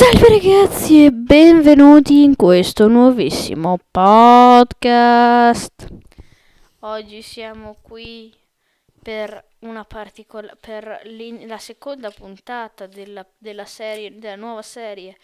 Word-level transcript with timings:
Salve 0.00 0.28
ragazzi 0.30 1.04
e 1.04 1.12
benvenuti 1.12 2.22
in 2.22 2.34
questo 2.34 2.88
nuovissimo 2.88 3.78
podcast. 3.90 5.88
Oggi 6.78 7.20
siamo 7.20 7.76
qui 7.82 8.34
per 9.02 9.44
una 9.58 9.84
particolare 9.84 10.56
per 10.58 11.02
la 11.04 11.58
seconda 11.58 12.10
puntata 12.10 12.86
della, 12.86 13.26
della 13.36 13.66
serie 13.66 14.18
della 14.18 14.36
nuova 14.36 14.62
serie 14.62 15.18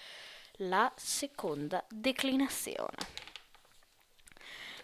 la 0.57 0.93
seconda 0.95 1.83
declinazione. 1.89 2.99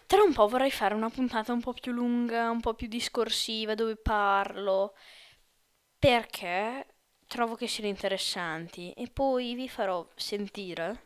Tra 0.07 0.23
un 0.23 0.33
po' 0.33 0.47
vorrei 0.47 0.71
fare 0.71 0.95
una 0.95 1.11
puntata 1.11 1.53
un 1.53 1.61
po' 1.61 1.73
più 1.73 1.91
lunga, 1.91 2.49
un 2.49 2.61
po' 2.61 2.73
più 2.73 2.87
discorsiva 2.87 3.75
dove 3.75 3.95
parlo 3.95 4.95
perché 5.99 6.87
trovo 7.33 7.55
che 7.55 7.67
siano 7.67 7.89
interessanti 7.89 8.91
e 8.91 9.09
poi 9.09 9.55
vi 9.55 9.67
farò 9.67 10.07
sentire, 10.13 11.01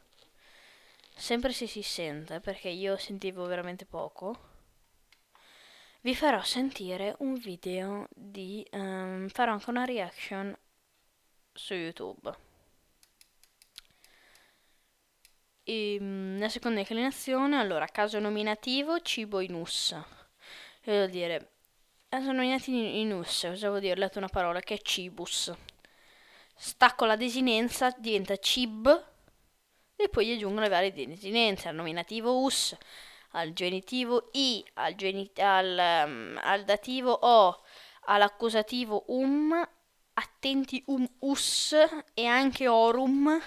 sempre 1.16 1.54
se 1.54 1.68
si 1.68 1.82
sente, 1.82 2.42
perché 2.42 2.68
io 2.68 2.98
sentivo 2.98 3.46
veramente 3.46 3.86
poco, 3.86 4.38
vi 6.02 6.14
farò 6.14 6.44
sentire 6.44 7.16
un 7.20 7.36
video 7.36 8.10
di... 8.14 8.66
Um, 8.72 9.30
farò 9.30 9.54
anche 9.54 9.70
una 9.70 9.86
reaction 9.86 10.54
su 11.54 11.74
YouTube. 11.74 12.36
E, 15.64 15.98
um, 15.98 16.38
la 16.40 16.50
seconda 16.50 16.82
inclinazione, 16.82 17.58
allora, 17.58 17.86
caso 17.86 18.20
nominativo, 18.20 19.00
cibo 19.00 19.40
in 19.40 19.54
us. 19.54 19.96
Vuol 20.84 21.10
dire, 21.10 21.52
caso 22.10 22.34
nominativo 22.34 22.76
in 22.76 23.14
us, 23.14 23.44
cosa 23.44 23.70
vuol 23.70 23.80
dire? 23.80 23.94
Ho 23.94 23.98
letto 23.98 24.18
una 24.18 24.28
parola 24.28 24.60
che 24.60 24.74
è 24.74 24.82
cibus 24.82 25.56
stacco 26.58 27.06
la 27.06 27.16
desinenza, 27.16 27.94
diventa 27.98 28.36
cib 28.38 29.06
e 29.96 30.10
poi 30.10 30.34
aggiungo 30.34 30.60
le 30.60 30.70
varie 30.70 30.92
desinenze 30.92 31.70
al 31.70 31.76
nominativo 31.76 32.42
us, 32.42 32.76
al 33.32 33.54
genitivo 33.54 34.30
i, 34.34 34.64
al, 34.76 34.96
genit- 34.96 35.40
al, 35.40 36.06
um, 36.06 36.40
al 36.42 36.64
dativo 36.64 37.12
o, 37.12 37.62
all'accusativo 38.06 39.06
um, 39.08 39.68
attenti 40.14 40.84
um 40.88 41.08
us 41.20 41.76
e 42.14 42.26
anche 42.26 42.68
orum. 42.68 43.40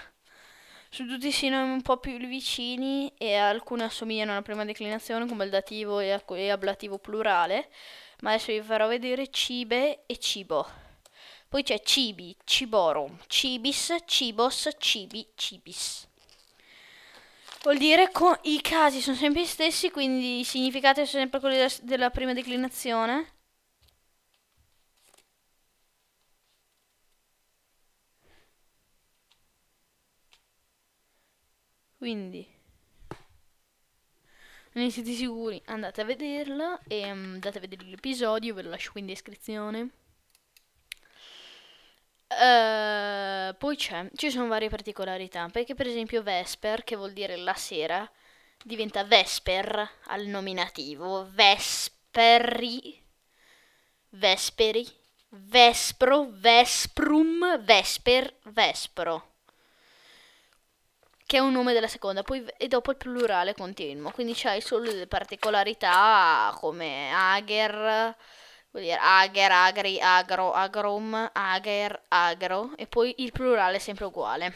Sono 0.89 1.09
tutti 1.09 1.31
sinonimi 1.31 1.73
un 1.73 1.81
po' 1.81 1.97
più 1.97 2.17
vicini 2.17 3.13
e 3.17 3.35
alcune 3.35 3.85
assomigliano 3.85 4.31
alla 4.31 4.41
prima 4.41 4.65
declinazione 4.65 5.25
come 5.25 5.45
il 5.45 5.49
dativo 5.49 5.99
e, 5.99 6.21
e 6.27 6.49
ablativo 6.49 6.97
plurale, 6.97 7.69
ma 8.19 8.31
adesso 8.31 8.51
vi 8.51 8.61
farò 8.61 8.87
vedere 8.87 9.29
cibe 9.29 10.05
e 10.05 10.17
cibo. 10.17 10.90
Poi 11.51 11.63
c'è 11.63 11.81
cibi, 11.81 12.33
ciborum, 12.45 13.17
cibis, 13.27 13.93
cibos, 14.05 14.69
cibi, 14.79 15.27
cibis. 15.35 16.07
Vuol 17.63 17.77
dire 17.77 18.09
che 18.09 18.39
i 18.43 18.61
casi 18.61 19.01
sono 19.01 19.17
sempre 19.17 19.41
gli 19.41 19.45
stessi, 19.45 19.91
quindi 19.91 20.39
i 20.39 20.43
significati 20.45 21.05
sono 21.05 21.23
sempre 21.23 21.41
quelli 21.41 21.57
della, 21.57 21.71
della 21.81 22.09
prima 22.09 22.31
declinazione. 22.31 23.27
Quindi, 31.97 32.45
non 34.73 34.89
siete 34.91 35.13
sicuri, 35.13 35.61
andate 35.65 36.01
a 36.01 36.05
vederla 36.05 36.79
e 36.87 37.11
um, 37.11 37.33
andate 37.33 37.57
a 37.57 37.61
vedere 37.61 37.83
l'episodio, 37.85 38.53
ve 38.53 38.63
lo 38.63 38.69
lascio 38.69 38.91
qui 38.91 39.01
in 39.01 39.07
descrizione. 39.07 39.89
Uh, 42.41 43.55
poi 43.59 43.75
c'è, 43.75 44.09
ci 44.15 44.31
sono 44.31 44.47
varie 44.47 44.67
particolarità, 44.67 45.47
perché 45.51 45.75
per 45.75 45.85
esempio 45.85 46.23
Vesper, 46.23 46.83
che 46.83 46.95
vuol 46.95 47.13
dire 47.13 47.35
la 47.35 47.53
sera, 47.53 48.09
diventa 48.63 49.03
Vesper 49.03 49.87
al 50.05 50.25
nominativo, 50.25 51.27
Vesperi, 51.29 52.99
Vesperi, 54.09 54.87
Vespro, 55.29 56.29
Vesprum, 56.31 57.63
Vesper, 57.63 58.35
Vespro, 58.45 59.33
che 61.27 61.37
è 61.37 61.41
un 61.41 61.51
nome 61.51 61.73
della 61.73 61.87
seconda, 61.87 62.23
poi 62.23 62.43
e 62.57 62.67
dopo 62.67 62.89
il 62.89 62.97
plurale 62.97 63.53
continuo, 63.53 64.09
quindi 64.09 64.33
c'hai 64.35 64.61
solo 64.61 64.85
delle 64.85 65.05
particolarità 65.05 66.57
come 66.59 67.11
Ager, 67.13 68.15
vuol 68.71 68.83
dire 68.83 68.97
ager, 68.99 69.51
agri, 69.51 69.99
agro, 69.99 70.53
agrom, 70.53 71.29
ager, 71.33 72.01
agro 72.07 72.71
e 72.75 72.87
poi 72.87 73.13
il 73.17 73.31
plurale 73.31 73.77
è 73.77 73.79
sempre 73.79 74.05
uguale. 74.05 74.53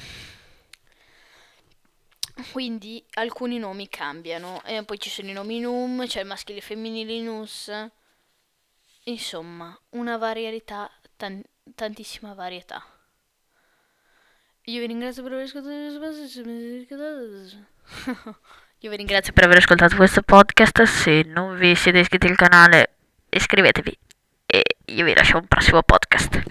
Quindi 2.52 3.04
alcuni 3.14 3.60
nomi 3.60 3.88
cambiano 3.88 4.62
e 4.66 4.84
poi 4.84 5.00
ci 5.00 5.10
sono 5.10 5.30
i 5.30 5.34
nomi 5.34 5.60
num, 5.60 6.06
c'è 6.06 6.22
il 6.22 6.28
maschile 6.28 6.58
e 6.58 6.62
il 6.62 6.66
femminile 6.66 7.22
nus. 7.22 7.72
Insomma, 9.04 9.78
una 9.92 10.18
varietà, 10.18 10.92
tan- 11.16 11.44
tantissima 11.76 12.34
varietà. 12.34 12.84
Io 14.64 14.80
vi 14.80 14.88
ringrazio 14.88 15.22
per 15.22 15.34
aver 15.34 15.46
ascoltato 15.46 15.70
Io 18.80 18.90
vi 18.90 18.96
ringrazio 18.98 19.32
per 19.32 19.44
aver 19.46 19.58
ascoltato 19.58 19.96
questo 19.96 20.22
podcast. 20.24 20.82
Se 20.84 21.22
non 21.24 21.56
vi 21.56 21.76
siete 21.76 22.00
iscritti 22.00 22.28
al 22.28 22.36
canale, 22.36 22.96
iscrivetevi 23.30 24.05
io 24.88 25.06
vi 25.06 25.14
lascio 25.14 25.38
un 25.38 25.48
prossimo 25.48 25.82
podcast. 25.82 26.44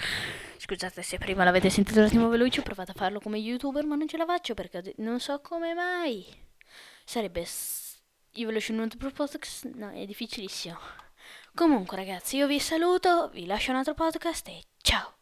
Scusate 0.56 1.03
se 1.03 1.19
prima 1.19 1.45
l'avete 1.45 1.71
sentito 1.71 2.00
un 2.00 2.06
attimo 2.06 2.28
veloce, 2.28 2.61
ho 2.61 2.62
provato 2.62 2.91
a 2.93 2.95
farlo 2.95 3.21
come 3.21 3.39
youtuber, 3.39 3.84
ma 3.84 3.97
non 3.97 4.09
ce 4.09 4.17
la 4.17 4.25
faccio 4.25 4.55
perché 4.55 4.95
non 4.99 5.21
so 5.21 5.41
come 5.41 5.75
mai. 5.75 6.25
Sarebbe... 7.05 7.47
Io 8.37 8.47
ve 8.47 8.53
lo 8.53 8.53
lascio 8.53 8.73
un 8.73 8.81
altro 8.81 9.11
podcast? 9.11 9.67
No, 9.75 9.91
è 9.91 10.05
difficilissimo. 10.06 10.78
Comunque 11.55 11.97
ragazzi, 11.97 12.37
io 12.37 12.47
vi 12.47 12.59
saluto, 12.59 13.31
vi 13.33 13.47
lascio 13.47 13.71
un 13.71 13.77
altro 13.77 13.94
podcast 13.94 14.49
e 14.49 14.62
ciao! 14.81 15.15